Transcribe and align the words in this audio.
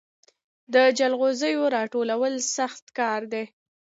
د 0.73 0.75
جلغوزیو 0.97 1.71
راټولول 1.77 2.33
سخت 2.55 2.83
کار 2.97 3.21
دی 3.33 3.43